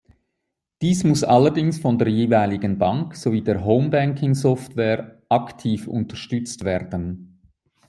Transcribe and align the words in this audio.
Diese 0.81 1.05
muss 1.05 1.23
allerdings 1.23 1.77
von 1.77 1.99
der 1.99 2.07
jeweiligen 2.07 2.79
Bank 2.79 3.15
sowie 3.15 3.41
der 3.43 3.63
Homebanking-Software 3.63 5.21
aktiv 5.29 5.87
unterstützt 5.87 6.63
werden. 6.63 7.39